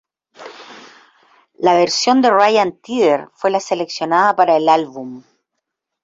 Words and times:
La 1.59 1.75
versión 1.75 2.23
de 2.23 2.31
Ryan 2.31 2.75
Tedder 2.81 3.29
fue 3.35 3.51
la 3.51 3.59
seleccionada 3.59 4.35
para 4.35 4.57
el 4.57 4.67
álbum. 4.67 5.21